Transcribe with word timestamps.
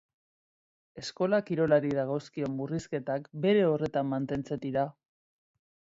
Eskola 1.01 1.39
kirolari 1.49 1.93
dagozkion 1.99 2.57
murrizketak 2.61 3.27
bere 3.47 3.63
horretan 3.73 4.11
mantentzen 4.15 4.63
dira. 4.69 4.87